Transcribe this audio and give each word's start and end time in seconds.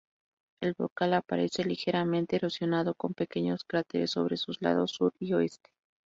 El 0.63 0.73
brocal 0.73 1.13
aparece 1.13 1.63
ligeramente 1.63 2.35
erosionado, 2.37 2.95
con 2.95 3.13
pequeños 3.13 3.63
cráteres 3.63 4.09
sobre 4.09 4.35
sus 4.35 4.59
lados 4.59 4.89
sur 4.89 5.13
y 5.19 5.31
oeste. 5.33 5.69